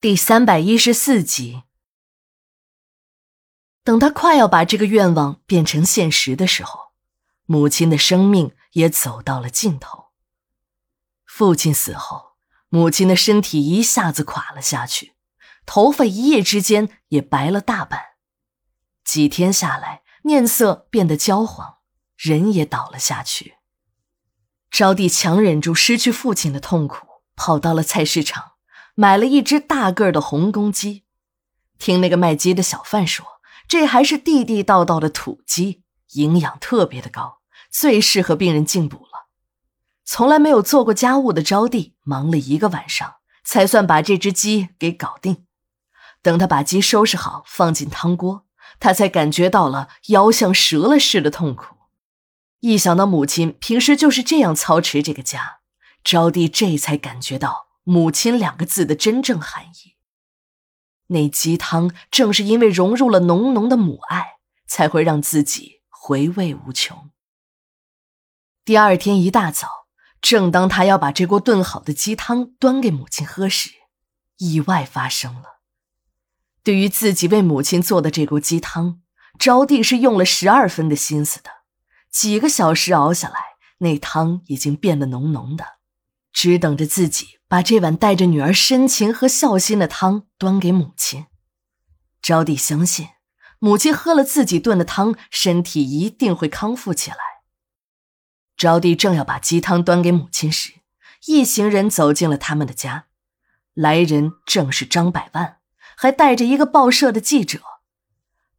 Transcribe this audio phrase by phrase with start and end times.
[0.00, 1.64] 第三百一十四集。
[3.82, 6.92] 等他快要把这个愿望变成现实的时候，
[7.46, 10.10] 母亲的生命也走到了尽头。
[11.26, 12.36] 父亲死后，
[12.68, 15.14] 母亲的身体一下子垮了下去，
[15.66, 18.00] 头发一夜之间也白了大半，
[19.02, 21.78] 几天下来，面色变得焦黄，
[22.16, 23.56] 人也倒了下去。
[24.70, 27.04] 招娣强忍住失去父亲的痛苦，
[27.34, 28.57] 跑到了菜市场。
[29.00, 31.04] 买了一只大个儿的红公鸡，
[31.78, 33.24] 听那个卖鸡的小贩说，
[33.68, 35.84] 这还是地地道道的土鸡，
[36.14, 37.38] 营养特别的高，
[37.70, 39.28] 最适合病人进补了。
[40.04, 45.44] 从来没有做过家务的招娣，忙了一个晚上，才算把这只鸡给搞定。
[46.20, 48.46] 等他把鸡收拾好，放进汤锅，
[48.80, 51.76] 他才感觉到了腰像折了似的痛苦。
[52.58, 55.60] 一想到母亲平时就是这样操持这个家，
[56.02, 57.67] 招娣这才感觉到。
[57.90, 59.96] 母亲两个字的真正含义。
[61.06, 64.32] 那鸡汤正是因为融入了浓浓的母爱，
[64.66, 67.10] 才会让自己回味无穷。
[68.62, 69.86] 第二天一大早，
[70.20, 73.70] 正当他要把这锅炖好的鸡汤端给母亲喝时，
[74.36, 75.62] 意外发生了。
[76.62, 79.00] 对于自己为母亲做的这锅鸡汤，
[79.38, 81.48] 招娣是用了十二分的心思的。
[82.10, 83.40] 几个小时熬下来，
[83.78, 85.77] 那汤已经变得浓浓的。
[86.40, 91.26] 只等着自己把这碗带着女儿深情和孝心的汤端给母亲。
[92.22, 93.08] 招娣相信，
[93.58, 97.16] 母亲喝了自己炖的汤，身体一定会康复起来。
[98.56, 100.74] 招娣正要把鸡汤端给母亲时，
[101.26, 103.06] 一行人走进了他们的家。
[103.74, 105.56] 来人正是张百万，
[105.96, 107.58] 还带着一个报社的记者。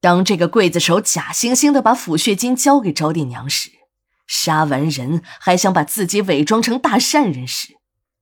[0.01, 3.71] 当这个刽子手假惺惺的把抚恤金交给招娣娘时，
[4.29, 7.79] 杀完人还想把自己伪装成大善人时，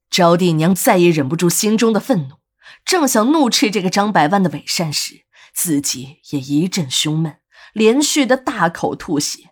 [0.09, 2.37] 招娣娘再也忍不住心中的愤怒，
[2.85, 7.39] 正想怒斥这个张百万的伪善时，自己也一阵胸闷，
[7.73, 9.49] 连续的大口吐血。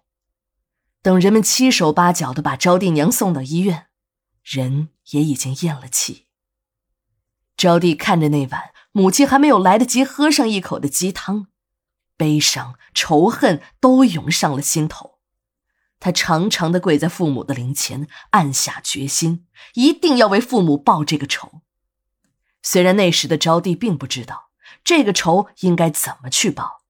[1.02, 3.88] 等人们七手八脚的把招娣娘送到医院，
[4.42, 6.27] 人也已经咽了气。
[7.58, 11.48] 招娣看着那碗母亲还没有来得及喝上一口的鸡汤，
[12.15, 15.14] 悲伤、仇恨都涌上了心头。
[16.05, 21.64] 他长长的跪在父母的灵前，暗下决心，一定要为父母报这个仇。
[22.61, 24.52] 虽然那时的招娣并不知道
[24.83, 26.83] 这个仇应该怎么去报，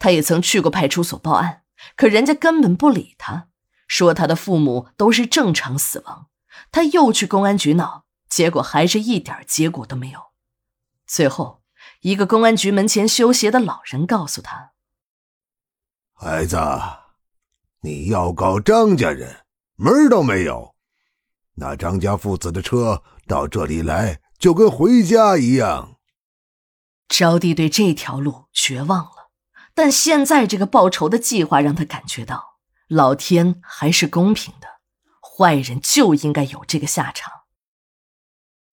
[0.00, 1.62] 他也曾去过派出所报案，
[1.94, 3.46] 可人家根本不理他，
[3.86, 6.26] 说他的父母都是正常死亡。
[6.72, 10.32] 他又去公安局闹，结果还是一点结果都没有。
[11.06, 11.62] 最后，
[12.00, 14.72] 一个公安局门前修鞋的老人告诉他
[16.18, 16.58] ：“孩子。”
[17.82, 19.44] 你要告张家人，
[19.76, 20.74] 门儿都没有。
[21.54, 25.96] 那张家父子的车到这里来，就跟回家一样。
[27.08, 29.30] 招娣对这条路绝望了，
[29.74, 34.68] 但现在这个报仇的计划让他感觉到，老天还是公平的，
[35.20, 37.32] 坏人就应该有这个下场。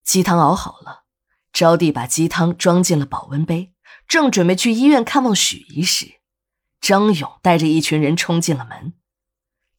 [0.04, 1.06] 鸡汤熬好了，
[1.54, 3.74] 招娣把鸡汤装进了保温杯，
[4.08, 6.17] 正准备去医院看望许姨时。
[6.80, 8.94] 张勇带着一群人冲进了门，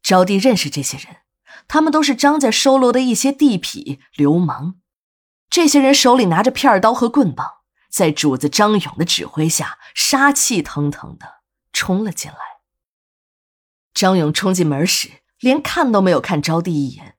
[0.03, 1.19] 招娣认识这些人，
[1.67, 4.77] 他们都是张家收罗的一些地痞流氓。
[5.49, 7.61] 这些人手里拿着片刀和棍棒，
[7.91, 11.41] 在主子张勇的指挥下，杀气腾腾的
[11.73, 12.37] 冲了进来。
[13.95, 17.17] 张勇冲进门时，连看都没有看招娣一眼，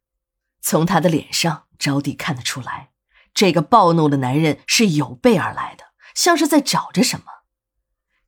[0.61, 2.91] 从他的脸上，招娣看得出来，
[3.33, 7.25] 这个暴怒的男人是有备而来的，像是在找着什么。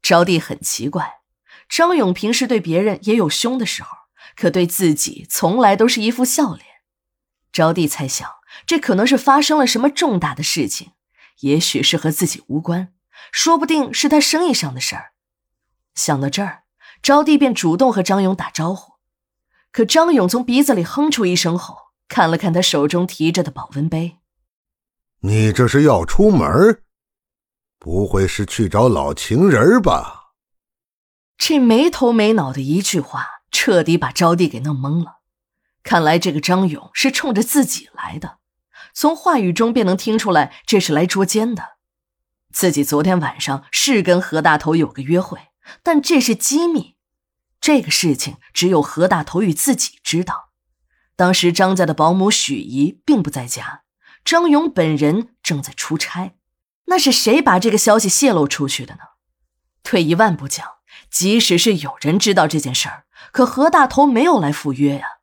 [0.02, 1.21] 招娣很奇怪。
[1.72, 3.96] 张勇平时对别人也有凶的时候，
[4.36, 6.66] 可对自己从来都是一副笑脸。
[7.54, 8.30] 招娣猜想，
[8.66, 10.92] 这可能是发生了什么重大的事情，
[11.40, 12.94] 也许是和自己无关，
[13.32, 15.14] 说不定是他生意上的事儿。
[15.96, 16.64] 想到这儿，
[17.02, 18.96] 招娣便主动和张勇打招呼。
[19.72, 21.78] 可张勇从鼻子里哼出一声后，
[22.10, 24.18] 看了看他手中提着的保温杯
[25.24, 26.84] ：“你这是要出门？
[27.80, 30.18] 不会是去找老情人吧？”
[31.44, 35.22] 这没头没脑的一句话，彻底把招娣给弄懵了。
[35.82, 38.38] 看来这个张勇是冲着自己来的，
[38.94, 41.78] 从话语中便能听出来，这是来捉奸的。
[42.54, 45.48] 自己昨天晚上是跟何大头有个约会，
[45.82, 46.96] 但这是机密，
[47.60, 50.52] 这个事情只有何大头与自己知道。
[51.16, 53.82] 当时张家的保姆许怡并不在家，
[54.24, 56.36] 张勇本人正在出差。
[56.86, 59.02] 那是谁把这个消息泄露出去的呢？
[59.82, 60.68] 退一万步讲。
[61.12, 65.21] 即使是有人知道这件事儿，可何大头没有来赴约呀。